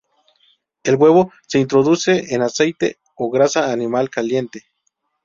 El 0.81 0.95
huevo 0.95 1.31
se 1.47 1.59
introduce 1.59 2.33
en 2.33 2.41
aceite 2.41 2.97
o 3.17 3.29
grasa 3.29 3.71
animal 3.71 4.09
caliente. 4.09 4.65